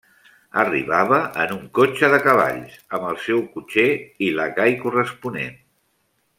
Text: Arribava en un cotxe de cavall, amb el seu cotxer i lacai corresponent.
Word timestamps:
Arribava 0.61 1.19
en 1.43 1.53
un 1.55 1.67
cotxe 1.79 2.09
de 2.15 2.21
cavall, 2.23 2.57
amb 2.99 3.07
el 3.11 3.21
seu 3.27 3.45
cotxer 3.53 3.87
i 4.29 4.33
lacai 4.41 4.77
corresponent. 4.85 5.65